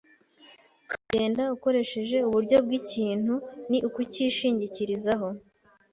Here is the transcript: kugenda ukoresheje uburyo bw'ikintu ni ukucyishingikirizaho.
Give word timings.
kugenda 0.89 1.43
ukoresheje 1.55 2.17
uburyo 2.27 2.57
bw'ikintu 2.65 3.33
ni 3.69 3.77
ukucyishingikirizaho. 3.87 5.29